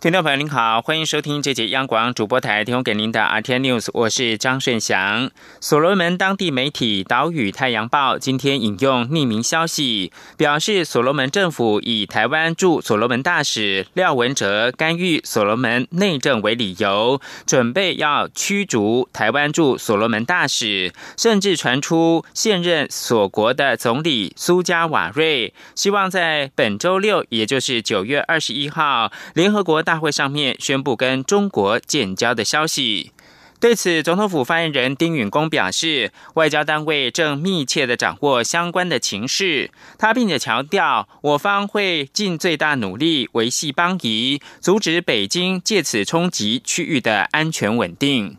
[0.00, 5.30] 听众朋友您好，欢迎收听这节央广主播台提供给您的 RT News，我是张顺祥。
[5.60, 29.84] 所罗门当地媒体《岛屿太阳报》今天引用匿名消息，表示所罗门政府以台湾驻所罗门大使廖文哲干预所罗门内政为理由，准备要驱逐台湾驻所罗门大使，甚至传出现任所国的总理苏加瓦瑞希望在本周六，也就是九月二十一号，联合国。
[29.90, 33.10] 大会上面宣布跟中国建交的消息，
[33.58, 39.72] 对此，总统府发言人丁允恭表示，外交单位正密切的掌握相关的情势。
[39.98, 48.38] 他并且强调，我方会尽最大努力维系邦谊，阻止北京借此冲击区域的安全稳定。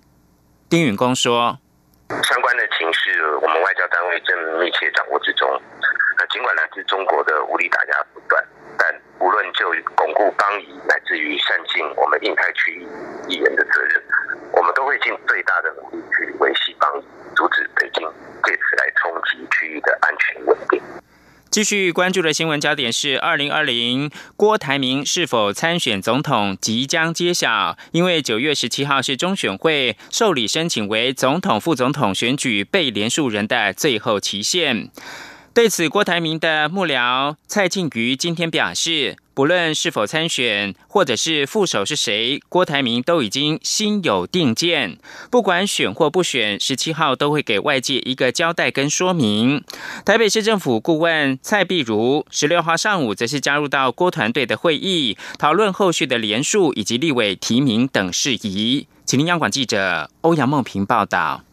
[0.69, 1.59] 丁允恭说，
[2.23, 5.45] 相关的情势，我们外交单位正密切掌握之中。
[6.17, 8.41] 那尽管来自中国的武力打压不断。
[9.21, 12.81] 无论就巩固邦谊，乃至于善尽我们印太区域
[13.29, 14.01] 议员的责任，
[14.51, 17.05] 我们都会尽最大的努力去维系邦谊，
[17.35, 18.01] 阻止北京
[18.43, 20.81] 借此来冲击区域的安全稳定。
[21.51, 34.89] 继续关注的新闻焦点是：二零二零郭台铭是否参选总统即将揭晓，因为九月十七号是中选会受理申请为总统、副总统选举被连署人的最后期限。
[35.53, 44.97] 对此，郭台铭的幕僚蔡靖瑜今天表示，不论是否参选，或者是副手是谁，郭台铭都已经心有定见。
[45.29, 49.61] 不管选或不选，十七号都会给外界一个交代跟说明。
[50.05, 58.87] 台北市政府顾问蔡碧如十六号上午则是加入到郭团队的会议，讨论后续的联署以及立委提名等事宜。
[59.05, 61.43] 请听央广记者欧阳梦平报道。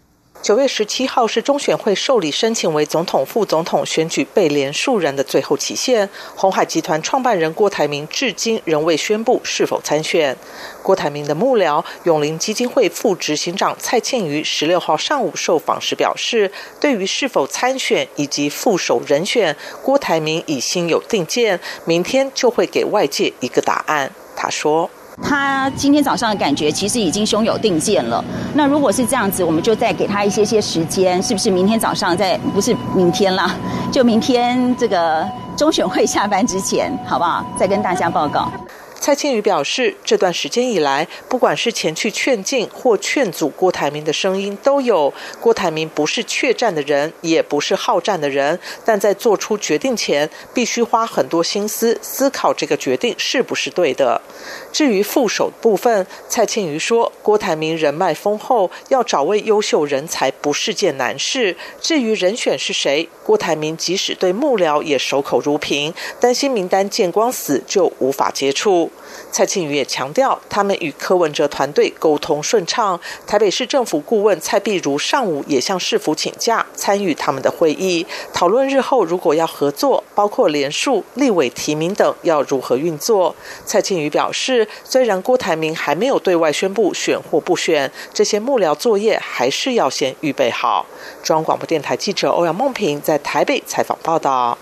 [0.41, 6.09] 九月十七号是中选会受理申请为总统、副总统选举被连数人的最后期限。
[6.37, 10.37] 红海集团创办人郭台铭至今仍未宣布是否参选。
[10.83, 24.13] 郭台铭的幕僚永林基金会副执行长蔡庆瑜十六号上午受访时表示，对于是否参选以及副手人选，郭台铭已心有定见，明天就会给外界一个答案。
[24.37, 24.89] 他说。
[25.23, 28.25] 他今天早上的感觉其实已经胸有定见了。
[28.55, 33.55] 那如果是这样子，我们就再给他一些些时间，是不是明天早上再不是明天啦？
[33.91, 37.45] 就明天这个中选会下班之前，好不好？
[37.59, 38.51] 再跟大家报告。
[39.01, 45.13] 蔡庆宇表示，这段时间以来，不管是前去劝进或劝阻郭台铭的声音都有。
[45.41, 54.21] 郭台铭不是怯战的人，也不是好战的人，但在做出决定前，必须花很多心思思考这个决定是不是对的。
[54.73, 61.57] 至于副手部分，蔡庆瑜说，郭台铭人脉丰厚，要找位优秀人才不是件难事。
[61.81, 68.88] 至于人选是谁，郭台铭即使对幕僚也守口如瓶，担心名单见光死就无法接触。
[69.31, 72.99] 蔡庆宇也强调，他们与柯文哲团队沟通顺畅。
[73.27, 83.35] 台北市政府顾问蔡碧如上午也向市府请假，参与他们的会议，讨论日后如果要合作，包括联署、立委提名等，要如何运作。
[83.65, 90.87] 蔡庆宇表示，虽然郭台铭还没有对外宣布选或不选，这些幕僚作业还是要先预备好。
[91.23, 94.59] 中央广播电台记者欧阳梦平在台北采访报道。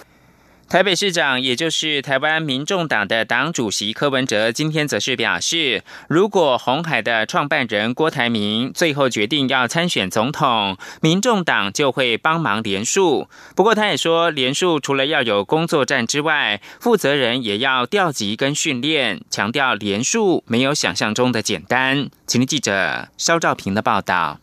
[0.68, 13.28] 台北市长，也就是台湾民众党的党主席柯文哲，今天则是表示，如果红海的创办人郭台铭最后决定要参选总统，民众党就会帮忙联署。
[13.54, 22.10] 不过，他也说，联署除了要有工作站之外，负责人也要调集跟训练，强调联署没有想象中的简单。
[22.26, 24.40] 请听记者肖兆平的报道。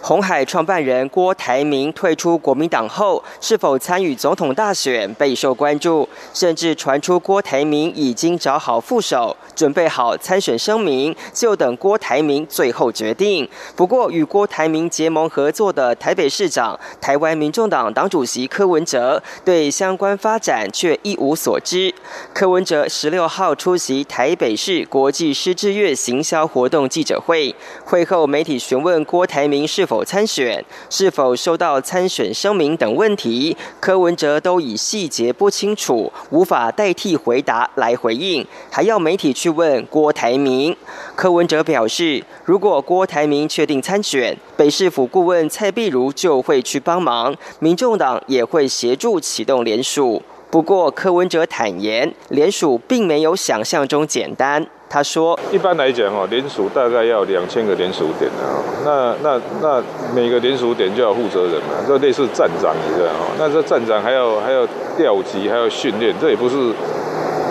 [0.00, 13.48] 红海创办人郭台铭退出国民党后，是否参与总统大选备受关注，甚至传出郭台铭已经找好副手，准备好参选声明，就等郭台铭最后决定。
[13.74, 21.94] 不过，与郭台铭结盟合作的台北市长、台湾民众党党主席柯文哲，对相关发展却一无所知。
[22.32, 27.54] 柯文哲十六号出席台北市国际狮之月行销活动记者会，
[27.84, 29.54] 会后媒体询问郭台铭。
[29.66, 40.76] 是否参选、是否收到参选声明等问题，柯文哲都以细节不清楚、无法代替回答来回应，还要媒体去问郭台铭。
[41.14, 50.22] 柯文哲表示，如果郭台铭确定参选，北市府顾问蔡碧如就会去帮忙，民众党也会协助启动联署。
[50.50, 54.64] 不过，柯文哲坦言，联署并没有想象中简单。
[54.94, 59.82] 他说：“一般来讲哦，联署大概要两千个联署点啊，那那那
[60.14, 63.34] 每个联署点就要负责人嘛，就类似站长一样哦。
[63.36, 64.64] 那这站长还要还要
[64.96, 66.72] 调集，还要训练，这也不是。”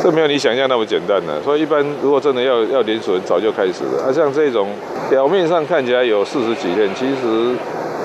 [0.02, 4.04] 这没有你想象那么简单的，所以一般如果真的要要连锁，早就开始了。
[4.04, 4.70] 啊，像这种
[5.10, 7.56] 表面上看起来有四十几天，其实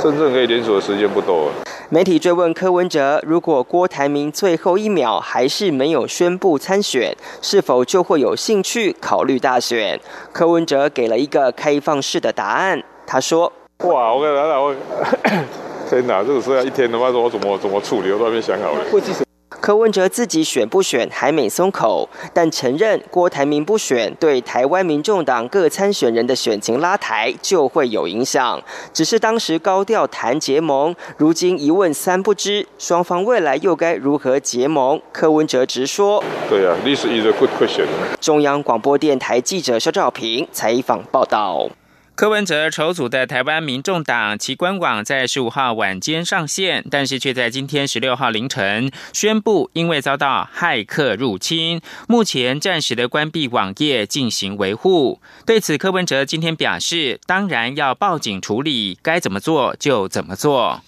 [0.03, 1.49] 真正可以连锁的时间不多。
[1.91, 9.99] 媒体追问柯文哲，如果郭台铭最后一秒还是没有宣布参选，是否就会有兴趣考虑大选？
[10.31, 13.51] 柯文哲给了一个开放式的答案，他说
[13.89, 14.75] ：“哇，我跟他讲，我
[15.89, 18.85] 天哪，这个事要一天的话，说我怎么怎么处理，我都还没想好了。”
[19.69, 28.59] 柯文哲自己选不选还没松口，但承认郭台铭不选对台湾民众党各参选人的选情拉抬就会有影响。
[28.95, 35.03] 只是当时高调谈结盟，如今一问三不知，双方未来又该如何结盟？
[35.13, 37.85] 柯文哲直说：“对啊，this is a good question。”
[38.19, 41.69] 中央广播电台记者肖兆平采访报道。
[42.19, 55.21] 柯文哲筹组的台湾民众党，其官网在十五号晚间上线，但是却在今天十六号凌晨宣布，因为遭到骇客入侵，目前暂时的关闭网页进行维护。
[55.47, 60.83] 对此，柯文哲今天表示，当然要报警处理，该怎么做就怎么做。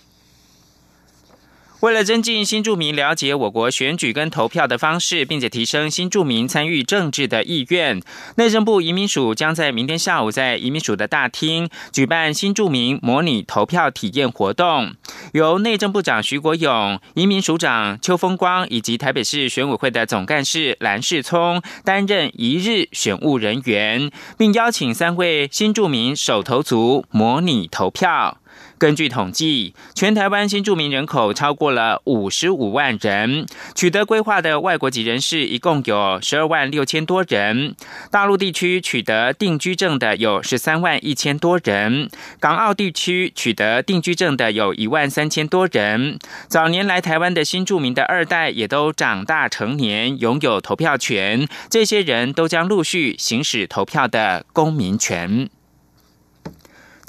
[1.81, 8.03] 为了增进新住民了解我国选举跟投票的方式，并且提升新住民参与政治的意愿，
[8.37, 14.95] 内政部移民署将在明天下午在移民署的大厅举办新住民模拟投票体验活动，
[15.33, 28.40] 由内政部长徐国勇、移民署长邱风光以及台北市选委会的总干事蓝世聪担任一日选务人员，并邀请三位新住民手头族模拟投票。
[28.81, 33.45] 根据统计，全台湾新住民人口超过了五十五万人，
[33.75, 37.77] 取得规划的外国籍人士一共有十二万六千多人。
[38.11, 42.09] 大陆地区取得定居证的有十三万一千多人，
[42.41, 46.19] 港澳地区取得定居证的有一万三千多人。
[46.49, 55.51] 早年来台湾的新住民的二代也都长大成年，拥有投票权，这些人都将陆续行使投票的公民权。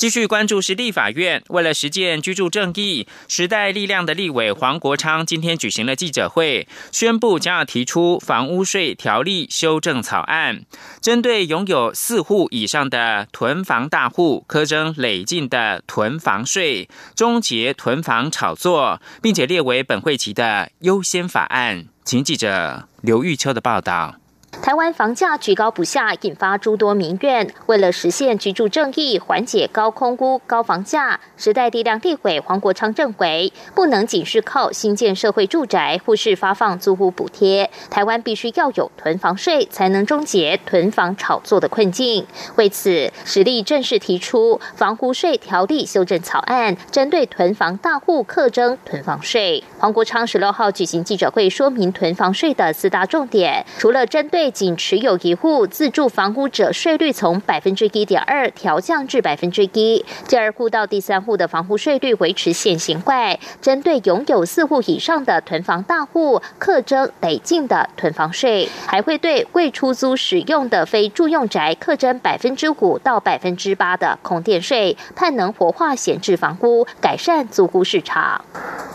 [0.02, 10.64] 继续关注是立法院，为了实践居住正义，时代力量的立委黄国昌今天举行了记者会，宣布将要提出房屋税条例修正草案，
[11.02, 21.86] 针对拥有四户以上的囤房大户，苛征累进的囤房税，终结囤房炒作，并且列为本会期的优先法案。
[22.04, 24.21] 请记者刘玉秋的报道。
[24.52, 27.52] 台湾房价居高不下，引发诸多民怨。
[27.66, 42.28] 为了实现居住正义，缓解高空屋、高房价，时代力量地委黄国昌认为，不能仅是靠新建社会住宅或是发放租屋补贴，台湾必须要有囤房税，才能终结囤房炒作的困境。
[42.58, 49.64] 为此，实力正式提出房屋税条例修正草案，针对囤房大户课征囤房税。
[49.80, 78.44] 黄国昌十六号举行记者会，说明囤房税的四大重点，除了针对仅持有一户自住房屋者，税率从百分之一点二调降至百分之一；第二户到第三户的房屋税率维持现行外，针对拥有四户以上的囤房大户，课征累进的囤房税，还会对未出租使用的非住用宅课征百分之五到百分之八的空电税，盼能活化闲置房屋，改善租户市场。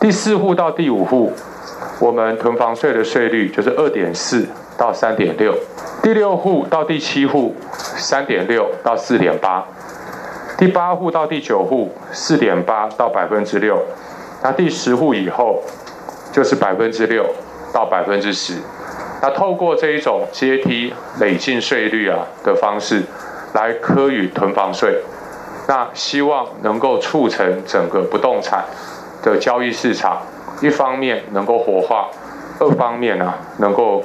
[0.00, 1.32] 第四户到第五户，
[2.00, 4.46] 我们囤房税的税率就是二点四。
[4.78, 5.54] 到三点六，
[6.02, 9.64] 第六户到第七户，三点六到四点八，
[10.58, 13.80] 第八户到第九户，四点八到百分之六，
[14.42, 15.62] 那第十户以后，
[16.30, 17.24] 就是百分之六
[17.72, 18.54] 到百分之十。
[19.22, 23.02] 那透过这一种阶梯累进税率啊的方式，
[23.54, 25.00] 来科予囤房税，
[25.66, 28.62] 那希望能够促成整个不动产
[29.22, 30.20] 的交易市场，
[30.60, 32.08] 一方面能够活化，
[32.60, 34.04] 二方面呢能够。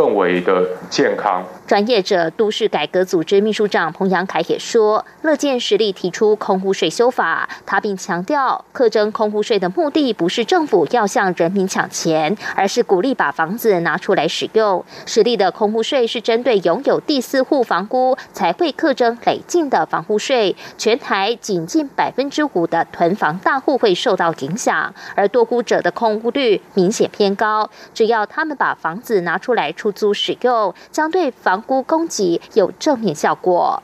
[0.00, 1.44] 更为的健康。
[1.70, 7.48] 专业者都市改革组织秘书长彭阳凯也说，乐见实力提出空户税修法。
[7.64, 14.84] 他并强调，课征空户税的目的不是政府要向人民抢钱，而是鼓励把房子拿出来使用。
[15.06, 27.70] 实力的空户税是针对拥有第四户房屋才会课征累进的房屋税，全台仅近百分之五的囤房大户会受到影响，而多户者的空屋率明显偏高。
[27.94, 31.59] 只要他们把房子拿出来出租使用，将对房。
[31.60, 33.82] 估供给有正面效果。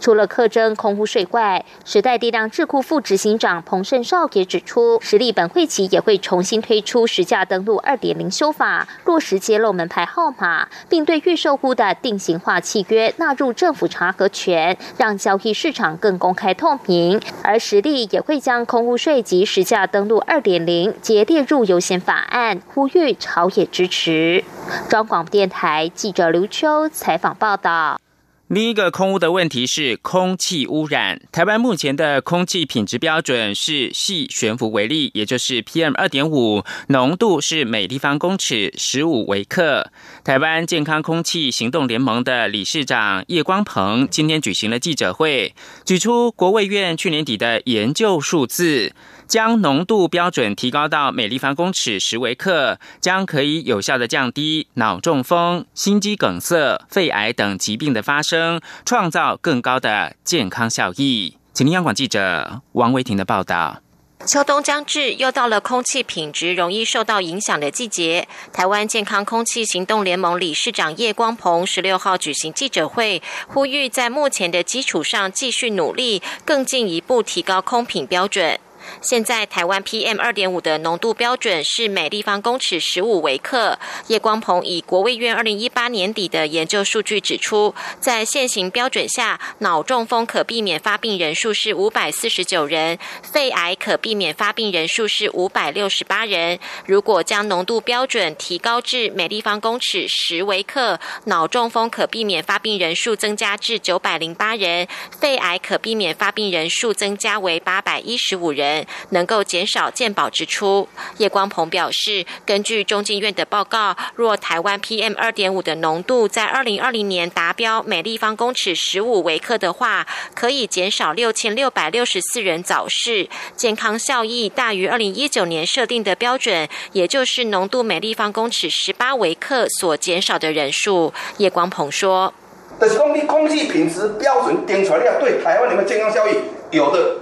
[0.00, 17.20] 除了课征空污税外，时代力量智库副执行长彭胜少也指出，实力本会期也会重新推出实价登录二点零修法，落实揭露门牌号码，并对预售户的定型化契约纳入政府查核权，让交易市场更公开透明。
[17.42, 24.44] 而实力也会将空污税及实价登录二点零皆列入优先法案，呼吁朝野支持。
[24.88, 28.05] 中广电台记者刘秋采访报道。
[28.48, 31.20] 另一个空污的问题是空气污染。
[31.32, 39.90] 台湾目前的空气品质标准是细悬浮微粒，也就是 PM 二点五，浓度是每立方公尺十五微克。
[40.22, 45.52] 台湾健康空气行动联盟的理事长叶光鹏今天举行了记者会，
[45.84, 48.92] 举出国卫院去年底的研究数字。
[49.26, 61.36] 将浓度标准提高到每立方公尺十微克，将可以有效的降低脑中风、心肌梗塞、肺癌等疾病的发生，创造更高的健康效益。
[61.52, 63.80] 请听央广记者王维婷的报道。
[64.24, 68.26] 秋冬将至，又到了空气品质容易受到影响的季节。
[68.52, 78.58] 台湾健康空气行动联盟理事长叶光鹏十六号举行记者会，呼吁在目前的基础上继续努力，更进一步提高空品标准。
[79.00, 83.78] 现在台湾 PM 二点五的浓度标准是每立方公尺十五微克。
[84.08, 96.58] 叶光鹏以国卫院二零一八年底的研究数据指出，在现行标准下，脑中风可避免发病人数是五百四十九人，肺癌可避免发病人数是五百六十八人。
[96.84, 104.86] 如果将浓度标准提高至每立方公尺十微克，脑中风可避免发病人数增加至九百零八人，
[105.18, 108.75] 肺癌可避免发病人数增加为八百一十五人。
[109.10, 110.88] 能够减少健保支出。
[111.18, 131.12] 叶光鹏表示，根据中经院的报告，若台湾 PM 二点五的浓度在二零二零年达标每立方公尺十五微克的话，可以减少六千六百六十四人早逝，健康效益大于二零一九年设定的标准，也就是浓度每立方公尺十八微克所减少的人数。
[131.38, 132.32] 叶光鹏说
[132.78, 136.36] ：“但是空气空气品质标准定出来，对台湾人的健康效益
[136.70, 137.16] 有的。”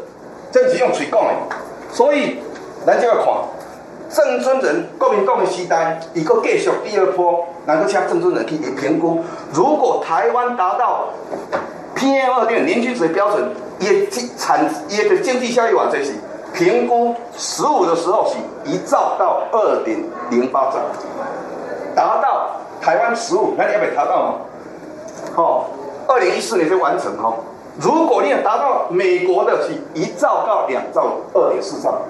[0.55, 1.31] 这是用嘴讲的，
[1.93, 2.39] 所以
[2.87, 3.25] 咱就要看
[4.09, 9.19] 郑尊人国民党的时代，一个继续第二波，能够请郑尊人去评估，
[9.53, 11.07] 如果台湾达到
[11.97, 14.07] PM 二点零均值标准，也
[14.39, 16.13] 产也的经济效益往这是
[16.53, 18.37] 评估十五的时候是
[18.71, 19.99] 一兆到二点
[20.31, 20.77] 零八兆，
[21.97, 24.35] 达到台湾十五，那你要没达到吗？
[25.35, 25.71] 好，
[26.07, 27.35] 二零一四年就完成哈。
[27.79, 32.03] 如果你要达到美国的是一兆到两兆二点四兆。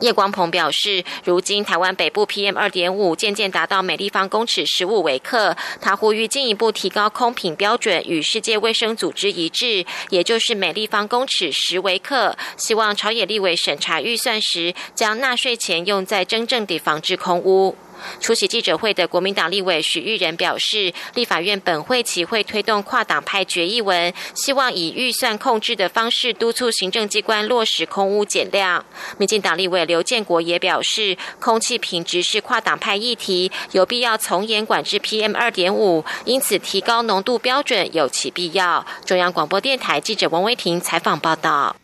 [0.00, 12.36] 叶光鹏表示，如今台湾北部 PM 二点五渐渐达到每立方公尺十五微克，他呼吁进一步提高空品标准，与世界卫生组织一致，也就是每立方公尺十微克。
[12.56, 17.74] 希望朝野立委审查预算时，将纳税钱用在真正地防治空污。
[18.20, 28.84] 出席记者会的国民党立委许玉仁表示，立法院本会期会推动跨党派决议文，希望以预算控制的方式督促行政机关落实空污减量。
[29.18, 38.86] 民进党立委刘建国也表示，空气品质是跨党派议题，有必要从严管制 PM 二点五，因此提高浓度标准有其必要。
[39.04, 41.76] 中央广播电台记者王威婷采访报道。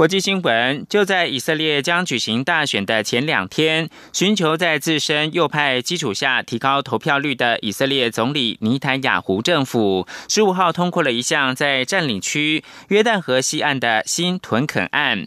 [0.00, 15.26] 国际新闻就在以色列将举行大选的前两天，寻求在自身右派基础下提高投票率的以色列总理尼坦雅胡政府，十五号通过了一项在占领区约旦河西岸的新屯垦案。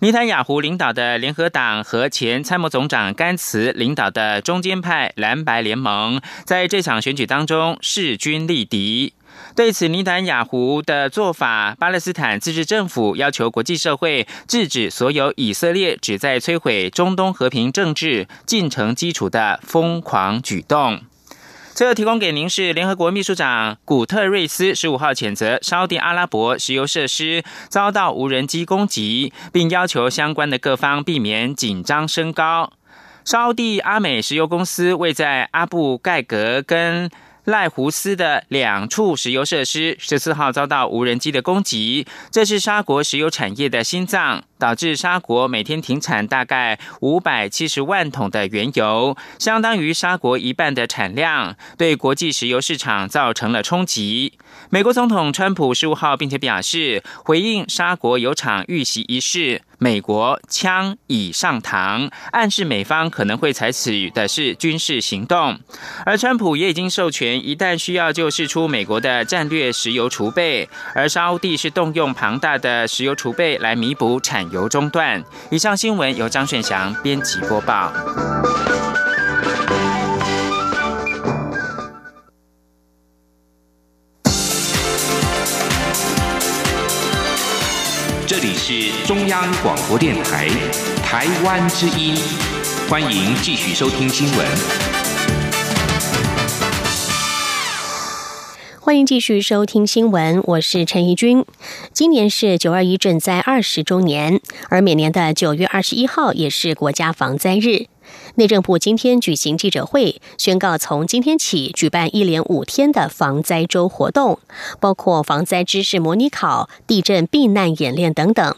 [0.00, 9.12] 尼坦雅胡领导的联合党和前参谋总长甘茨领导的中间派蓝白联盟，在这场选举当中势均力敌。
[9.56, 21.02] 对此，尼坦雅胡的做法，巴勒斯坦自治政府要求国际社会制止所有以色列旨在摧毁中东和平政治进程基础的疯狂举动。
[21.72, 32.72] 最后提供给您是联合国秘书长古特瑞斯十五号谴责沙地阿拉伯石油设施遭到无人机攻击，并要求相关的各方避免紧张升高。
[33.24, 37.08] 沙地阿美石油公司位在阿布盖格跟。
[37.44, 54.32] 赖胡斯的两处石油设施十四号遭到无人机的攻击，这是沙国石油产业的心脏，导致沙国每天停产大概五百七十万桶的原油，相当于沙国一半的产量，对国际石油市场造成了冲击。
[54.74, 65.60] 美国总统川普十五号并且表示，回应沙国有场遇袭一事，美国枪已上膛，暗示美方可能会采取的是军事行动。
[66.04, 75.22] 而川普也已经授权，一旦需要就释出美国的战略石油储备，而沙地是动用庞大的石油储备来弥补产油中断。
[75.52, 77.92] 以上新闻由张顺祥编辑播报。
[88.66, 90.48] 是中央广播电台
[91.04, 92.16] 台湾之音，
[92.88, 94.46] 欢迎继续收听新闻。
[98.80, 101.44] 欢迎继续收听新闻，我是陈怡君。
[101.92, 104.40] 今年是九二一震灾二十周年，
[104.70, 107.88] 而每年的九月二十一号也是国家防灾日。
[108.36, 114.38] 内政部今天举行记者会，宣告从今天起举办一连五天的防灾周活动，
[114.80, 118.56] 包括防灾知识模拟考、地震避难演练等等。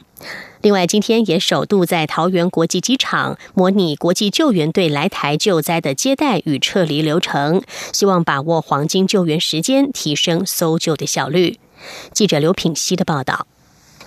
[0.63, 11.59] 另外，今天也首度在桃园国际机场模拟国际救援队来台救灾的接待与撤离流程，希望把握黄金救援时间，提升搜救的效率。
[12.13, 13.47] 记者刘品希的报道。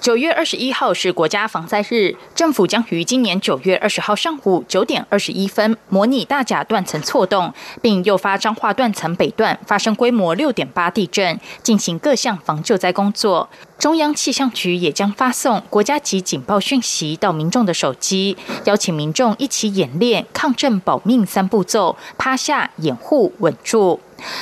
[0.01, 13.49] 九月二十一号是国家防灾日，政府将于今年九月二十号上午九点二十一分模拟大甲断层错动，并诱发彰化断层北段发生规模六点八地震，进行各项防救灾工作。
[13.79, 24.01] 中央气象局也将发送国家级警报讯息到民众的手机，邀请民众一起演练抗震保命三步骤：趴下、掩护、稳住。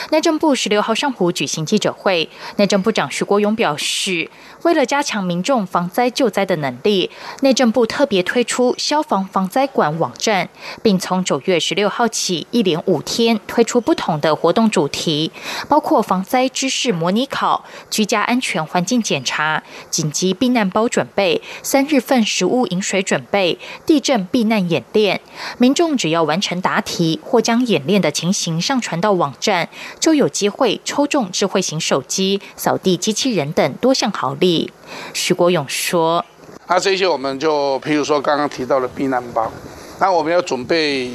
[0.10, 4.28] 内政部十六号上午举行记者会，内政部长徐国勇表示，
[4.64, 10.50] 为了加强民众防灾救灾的能力，内政部特别推出消防防灾馆网站，
[10.82, 15.32] 并从九月十六号起一连五天推出不同的活动主题，
[15.70, 25.20] 包括防灾知识模拟考、居家安全环境检查、紧急避难包准备、三日份食物饮水准备、地震避难演练。
[25.58, 29.68] 民众只要完成答题或将演练的情形上传到网站。
[30.00, 34.72] 就有机会抽中智慧型手机、扫地机器人等多项好礼。
[35.14, 36.24] 徐国勇说
[36.70, 39.52] ：“那这些我们就，譬如说刚刚提到的避难包，
[40.00, 41.12] 那我们要准备，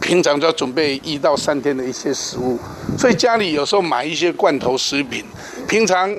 [0.00, 2.58] 平常就要准备一到三天的一些食物，
[2.98, 5.24] 所以家里有时候买一些罐头食品，
[5.68, 6.12] 平常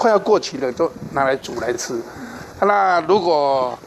[0.00, 2.00] 快要过期了，就拿来煮来吃。
[2.62, 3.78] 那如果……”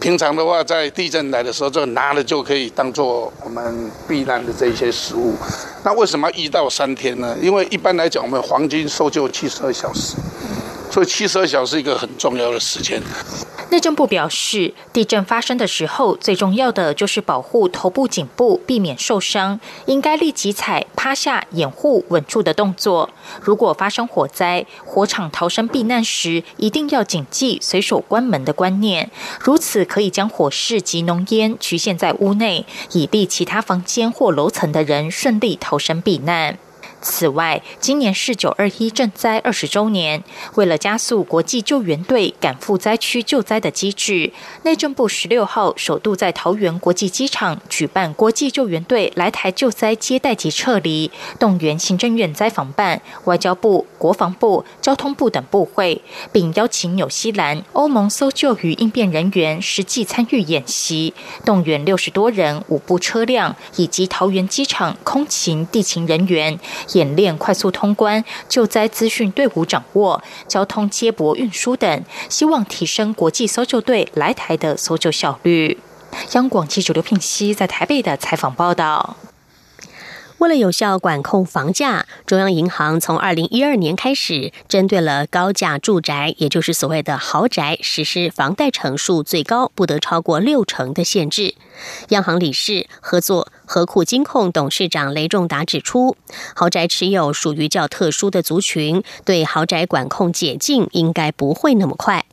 [0.00, 5.34] 平常的话，在地震来的时候，就拿了就可以当做我们避难的这些食物。
[5.82, 7.36] 那为什么一到三天呢？
[7.42, 10.14] 因为一般来讲，我们黄金搜救七十二小时，
[10.88, 13.02] 所以七十二小时一个很重要的时间。
[13.70, 19.60] 内政部表示，地震发生的时候，最重要的就是保护头部、颈部，避免受伤。
[19.84, 23.10] 应该立即踩趴下、掩护、稳住的动作。
[23.42, 29.10] 如果发生火灾，火场逃生避难时，一定要谨记随手关门的观念。
[29.38, 36.58] 如此可以将火势及浓烟局限在屋内，以利其他房间或楼层的人顺利逃生避难。
[37.00, 40.22] 此外，今年是九二一震灾二十周年，
[40.56, 44.32] 为了加速国际救援队赶赴灾区救灾的机制，
[44.64, 66.58] 内政部十六号首度在桃园国际机场举办国际救援队来台救灾接待及撤离，动员行政院灾防办、外交部、国防部、交通部等部会，并邀请纽西兰、欧盟搜救与应变人员实际参与演习，动员六十多人、五部车辆以及桃园机场空勤、地勤人员。
[66.92, 75.78] 演练快速通关、救灾资讯队伍掌握、交通接驳运输等，希望提升国际搜救队来台的搜救效率。
[76.32, 79.16] 央广记者刘聘熙在台北的采访报道。
[80.38, 91.54] 为了有效管控房价，中央银行从二零一二年开始，针对了高价住宅，也就是所谓的豪宅，实施房贷成数最高不得超过六成的限制。
[92.10, 96.16] 央行理事合作和库金控董事长雷仲达指出，
[96.54, 102.24] 豪宅持有属于较特殊的族群，对豪宅管控解禁应该不会那么快。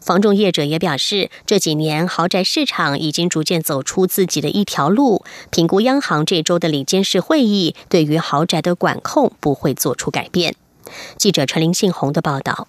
[0.00, 5.24] 房仲业者也表示，这几年豪宅市场已经逐渐走出自己的一条路。
[5.50, 10.54] 评估央行这周的里监事会议，对于豪宅的管控不会做出改变。
[11.16, 12.68] 记者陈林信宏的报道。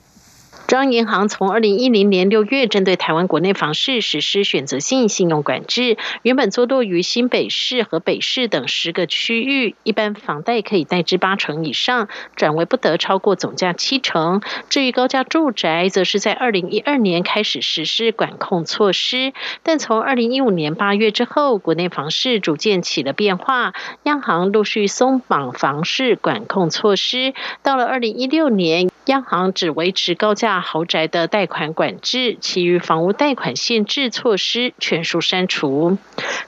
[0.65, 14.41] 中央银行从二零一零年六月针对台湾国内房市实施选择性信用管制，原本坐落于新北市和北市等十个区域，一般房贷可以贷至八成以上，转为不得超过总价七成。
[14.69, 23.73] 至于高价住宅，则是在二零一二年开始实施管控措施，但从二零一五年八月之后，国内房市逐渐起了变化，
[24.03, 27.33] 央行陆续松绑房市管控措施。
[27.61, 30.52] 到了二零一六年，央行只维持高价。
[30.61, 35.97] 豪宅的贷款管制，其余房屋贷款限制措施全数删除。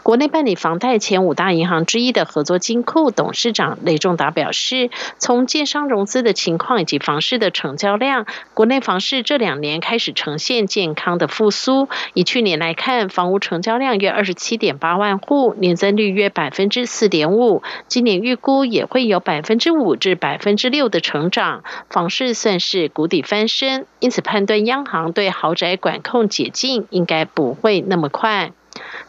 [0.04, 11.90] 国内办理房贷前五大银行之一的合作金库董事长雷仲达表示，从建商融资的情况以及房市的成交量，国内房市这两年开始呈现健康的复苏。
[12.14, 17.64] 以去年来看，房屋成交量约二十七点八万户，年增率约百分之四点五。
[17.88, 23.88] 今年预估也会有百分之五至百分之六的成长，房市算是谷底翻身。
[24.00, 28.52] 因此判断央行对豪宅管控解禁应该不会那么快。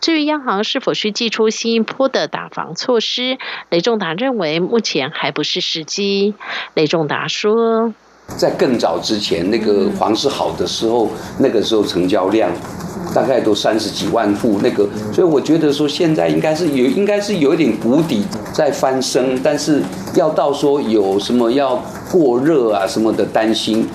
[0.00, 3.36] 至于央行是否需祭出新一波的打房措施，
[3.68, 6.34] 雷仲达认为目前还不是时机。
[6.74, 7.92] 雷仲达说，
[8.36, 11.08] 在更早之前，那个房市好的时候，
[11.38, 12.50] 那个时候成交量
[13.14, 19.82] 大概都三十几万户，那个，所以我觉得说现在应该是有，应该是有一点谷底在翻身，但是
[20.14, 23.86] 要到说有什么要过热啊什么的担心，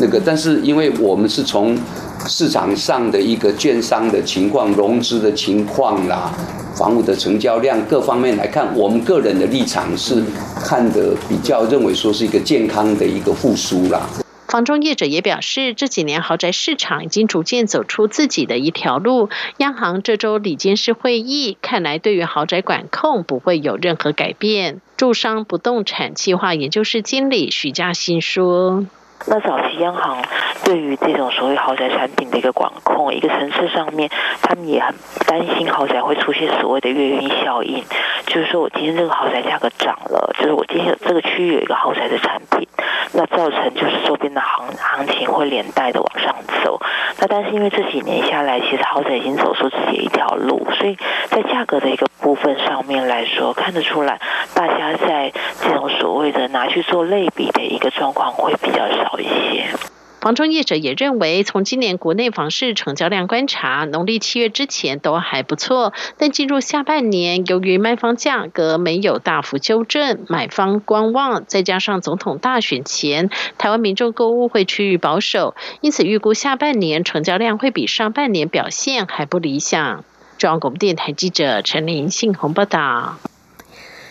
[0.00, 1.76] 那个，但是因为我们是从。
[2.26, 6.32] 市场上的一个券商的情况、融资的情况啦，
[6.74, 10.22] 房屋的成交量各方面来看，我们个人的立场是
[10.62, 14.02] 看的比较认为说是一个健康的一个复苏啦。
[14.48, 19.28] 房中业者也表示，这几年豪宅市场已经逐渐走出自己的一条路。
[19.58, 24.80] 央行这周里监事会议，看来对于豪宅管控不会有任何改变。
[24.96, 28.86] 住商不动产计划研究室经理许嘉欣说。
[29.26, 30.22] 那早期央行
[30.64, 34.08] 对于这种所谓豪宅产品的一个管控，一个层次上面，
[34.42, 34.94] 他们也很
[35.26, 37.84] 担心豪宅会出现所谓的月晕效应，
[38.26, 42.66] 就是说我今天这个豪宅价格涨了，就是我今天这个区域有一个豪宅的产品，
[43.12, 46.80] 那造成就是周边的行行情会连带的往上走。
[47.20, 54.20] 那但是因为这几年下来，其实豪宅已经走出自己一条路，所以在价格的一个部分上面来说，看得出来
[54.54, 59.07] 大家在这种所谓的拿去做类比的一个状况会比较少。
[59.18, 59.74] 一些
[60.20, 80.04] 房中业者也认为，从今年国内房市成交量观察，农历七月之前都还不错，但进入下半年，由于卖方价格没有大幅纠正，买方观望，再加上总统大选前，台湾民众购物会趋于保守，因此预估下半年成交量会比上半年表现还不理想。
[80.36, 83.18] 中央广播电台记者陈玲信鸿报道。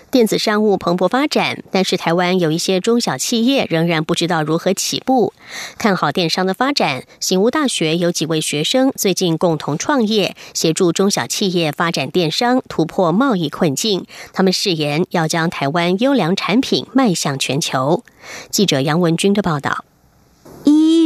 [0.10, 5.34] 电子商务蓬勃发展，但是台湾有一些中小企业仍然不知道如何起步。
[5.78, 14.06] 看好电商的发展，醒悟大学有几位学生最近共同创业，协助中小企业发展电商，突破贸易困境。
[14.32, 18.04] 他们誓言要将台湾优良产品迈向全球。
[18.50, 19.87] 记者杨文军的报道。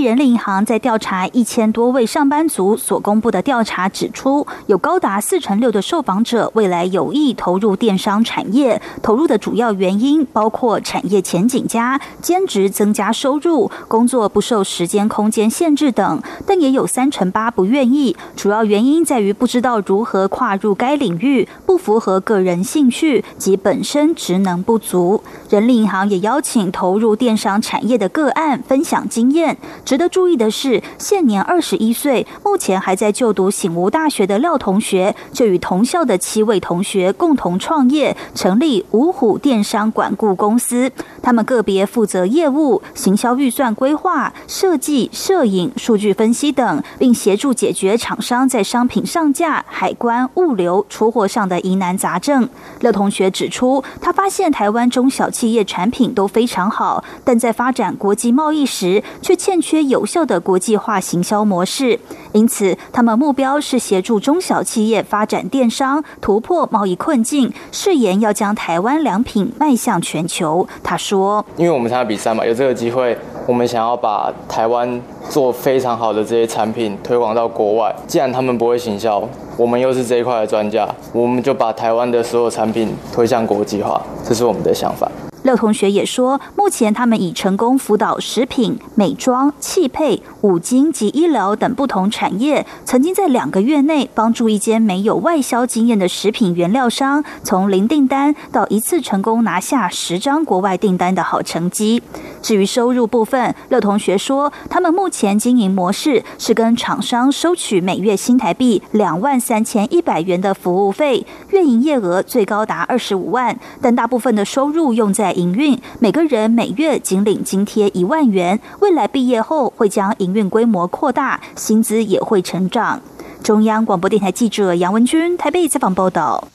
[0.04, 8.82] 人力银行在调查一千多位上班族所公布的调查指出，有高达四成六的受访者未来有意投入电商产业。
[9.02, 18.16] 投入的主要原因包括产业前景佳、兼职增加收入、工作不受时间空间限制等，但也有三成八不愿意。
[18.36, 25.22] 主要原因在于不知道如何跨入该领域，不符合个人兴趣及本身职能不足。
[25.50, 29.58] 人力银行也邀请投入电商产业的个案分享经验。
[29.92, 40.90] 值得注意的是，现年二十一岁，目前还在就读醒吾大学的廖同学，就与同校的七位同学共同创业，成立五虎电商管顾公司。
[41.22, 52.50] 他们个别负责业务、行销预算规划、设计、摄影、数据分析等，并协助解决厂商在商品上架、海关、物流、出货上的疑难杂症。
[52.80, 62.00] 廖同学指出，他发现台湾中小企业产品都非常好，但在发展国际贸易时，却欠缺有效的国际化行销模式。
[62.32, 70.68] 因此，他们目标是协助中小企业发展电商，突破贸易困境，誓言要将台湾良品迈向全球。
[70.82, 71.11] 他说。
[71.58, 77.94] 因为我们参加比赛嘛，有这个机会，我们想要把台湾做非常好的这些产品推广到国外。
[78.08, 79.22] 既然他们不会行销，
[79.58, 85.10] 我们又是这一块的专家，我们就把台湾的所有产品推向国际化，这是我们的想法。
[85.44, 102.04] 乐同学也说，目前他们已成功辅导食品、美妆、汽配、五金及医疗等不同产业，曾经在两个月内帮助一间没有外销经验的食品原料商，从零订单到一次成功拿下十张国外订单的好成绩。
[102.42, 118.60] 至于收入部分，乐同学说，他们目前经营模式是跟厂商收取每月新台币两万三千一百元的服务费，月营业额最高达二十五万，但大部分的收入用在营运，每个人每月仅领津贴一万元。
[118.80, 123.02] 未来毕业后会将营运规模扩大，薪资也会成长。
[123.44, 126.48] 中央广播电台记者杨文君台北采访报道。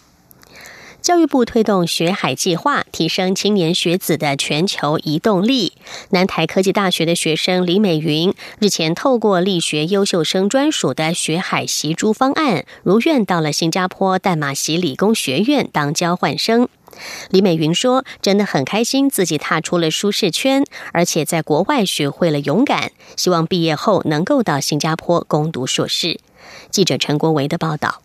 [1.03, 5.75] 教育部推动学海计划，提升青年学子的全球移动力。
[6.11, 16.69] 南台科技大学的学生李美云日前透过力学优秀生专属的学海习珠方案，如愿到了新加坡淡马锡理工学院当交换生。
[17.31, 22.93] 李美云说：“真的很开心，自己踏出了舒适圈，而且在国外学会了勇敢。
[23.17, 26.21] 希望毕业后能够到新加坡攻读硕士。”
[26.71, 28.03] 记者陈国维的报道。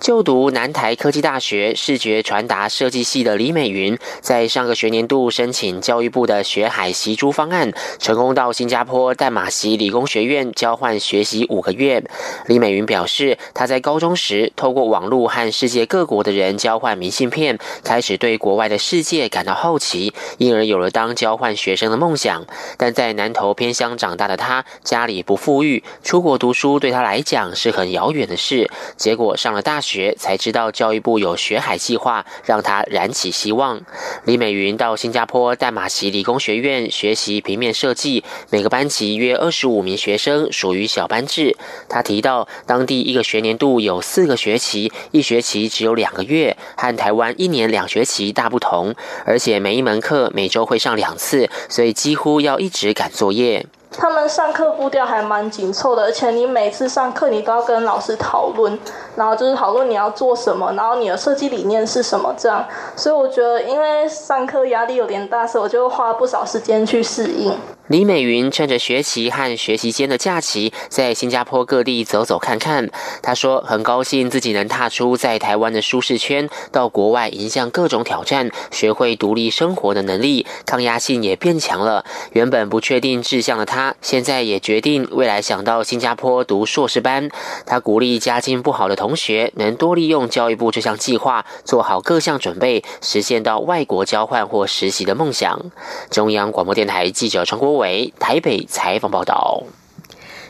[0.00, 12.02] 就读南台科技大学视觉传达设计系的李美云，在上个学年度申请教育部的学海习珠方案，成功到新加坡淡马锡理工学院交换学习五个月。
[12.46, 22.46] 李美云表示，她在高中时透过网络和世界各国的人交换明信片，开始对国外的世界感到好奇，因而有了当交换学生的梦想。
[22.78, 28.70] 但在南投偏乡长大的她，家里不富裕，出国读书对她来讲是很遥远的事。
[28.96, 29.89] 结果上了大学。
[29.90, 33.80] 学才知道教育部有学海计划，让他燃起希望。
[34.24, 41.56] 李美云到新加坡淡马锡理工学院学习平面设计，每个班级约二十五名学生，属于小班制。
[41.88, 48.94] 他提到，当地一个学年度有四个学期，一学期只有两个月，和台湾一年两学期大不同。
[49.26, 53.66] 而且每一门课每周会上两次，所以几乎要一直赶作业。
[53.92, 58.78] 他们上课步调还蛮紧凑的，而且你每次上课你都要跟老师讨论，
[59.16, 62.64] 然后就是讨论你要做什么，然后你的设计理念是什么这样。
[62.94, 67.52] 所以我觉得，因为上课压力有点大，所以我就花不少时间去适应。
[67.90, 72.88] 李美云趁着学习和学习间的假期，在新加坡各地走走看看。
[73.20, 82.04] 她说：“很高兴自己能踏出在台湾的舒适圈，到国外迎向各种挑战，学会独立生活的能力，抗压性也变强了。
[82.30, 87.28] 原本不确定志向的她，现在也决定未来想到新加坡读硕士班。
[87.66, 95.72] 她鼓励家境不好的同学，能多利用教育部这项计划，做好各项准备，实现到外国交换或实习的梦想。”
[96.08, 97.79] 中央广播电台记者陈国。
[97.80, 99.64] 为台北采访报道。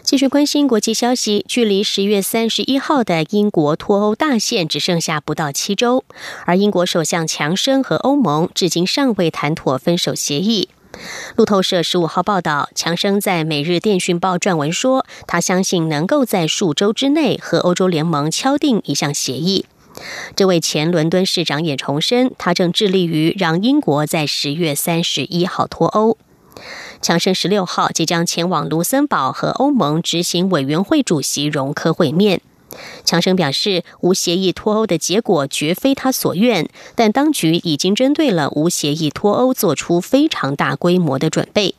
[0.03, 6.05] 继续关心国际消息，距离十月三十一号的英国脱欧大限只剩下不到七周，
[6.47, 10.69] 而英国首相强生和欧盟至今尚未谈妥分手协议。
[11.37, 19.67] 路透社十五号报道，强生在《每日电讯报》撰文说，他相信能够在数周之内和欧洲联盟敲定一项协议。
[20.35, 26.17] 这位前伦敦市长也重申，他正致力于让英国在十月三十一号脱欧。
[27.03, 32.41] 强生十六号即将前往卢森堡和欧盟执行委员会主席容科会面。
[33.05, 41.75] 强生表示，无协议脱欧的结果绝非他所愿，但当局已经针对了无协议脱欧做出非常大规模的准备。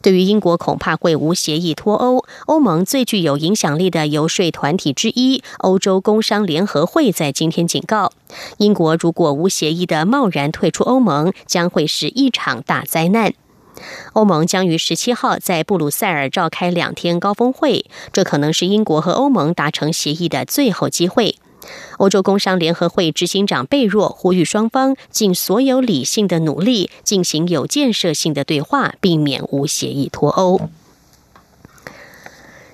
[0.00, 8.10] 对于英国恐怕会无协议脱欧，欧盟最具有影响力的游说团体之一——欧洲工商联合会在今天警告，
[8.56, 13.34] 英国如果无协议的贸然退出欧盟，将会是一场大灾难。
[14.12, 21.36] 欧盟将于十七号在布鲁塞尔召开两天高峰会，这可能是英国和欧盟达成协议的最后机会。
[21.98, 30.68] 欧洲工商联合会执行长贝若呼吁双方尽所有理性的努力，进行有建设性的对话，避免无协议脱欧。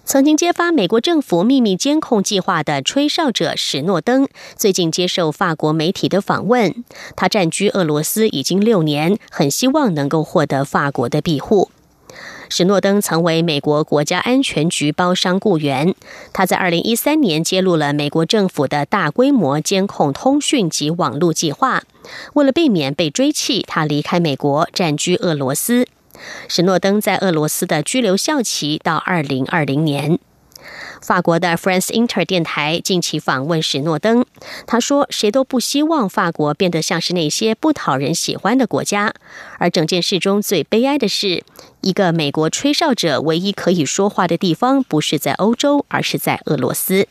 [0.08, 6.82] 曾经揭发美国政府秘密监控计划的吹哨者史诺登，最近接受法国媒体的访问。
[7.14, 11.70] 他占据俄罗斯已经六年，很希望能够获得法国的庇护。
[12.48, 15.94] 史诺登曾为美国国家安全局包商雇员。
[16.32, 21.82] 他在二零一三年揭露了美国政府的大规模监控通讯及网络计划。
[22.32, 25.86] 为了避免被追弃，他离开美国，暂居俄罗斯。
[26.48, 30.18] 史诺登在俄罗斯的居留效期到二零二零年。
[31.00, 34.26] 法国的 France Inter 电台近期访问史诺登，
[34.66, 39.14] 他说：“谁都不希望法国变得像是那些不讨人喜欢的国家。
[39.58, 41.44] 而整件事中最悲哀的是，
[41.82, 47.06] 一个美国吹哨者唯一可以说话的地方不是在欧洲，而是在俄罗斯。”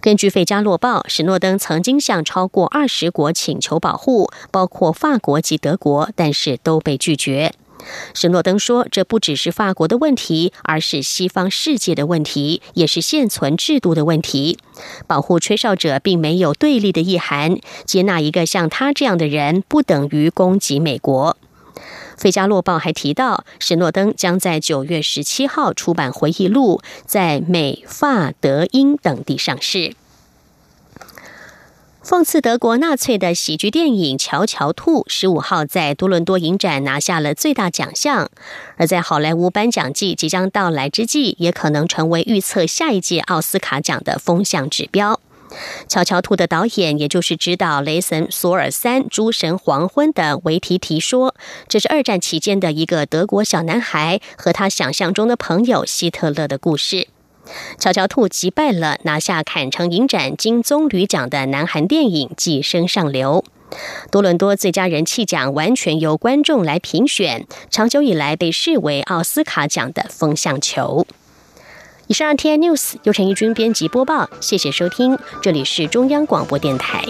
[0.00, 7.52] 根据《费加洛报》，史诺登曾经向超过二十国请求保护，包括法国及德国，但是都被拒绝。
[8.14, 14.58] 史诺登说：“这不只是法国的问题，而是西方世界的问题，也是现存制度的问题。
[15.06, 21.36] 保护吹哨者并没有对立的意涵，接纳一个像他这样的人，不等于攻击美国。”
[22.24, 29.94] 《费加洛报》还提到，史诺登将在九月十七号出版回忆录，在美、法、德、英等地上市。
[32.04, 38.28] 讽刺德国纳粹的喜剧电影《乔乔兔》十五号在多伦多影展拿下了最大奖项，
[38.76, 45.20] 而在好莱坞颁奖季即将到来之际，也可能成为预测下一届奥斯卡奖的风向指标。
[45.86, 51.36] 乔乔兔的导演，也就是指导《雷神索尔三：诸神黄昏》的维提提说，
[51.68, 57.06] 这是二战期间的一个德国小男孩和他想象中的朋友希特勒的故事。
[57.78, 63.44] 悄悄兔击败了拿下坎城影展金棕榈奖的南韩电影《寄生上流》。
[64.10, 71.06] 多伦多最佳人气奖完全由观众来评选，长久以来被视为奥斯卡奖的风向球。
[72.08, 77.02] 以上 T I News 由陈义军编辑播报，谢谢收听，这里是中央广播电台。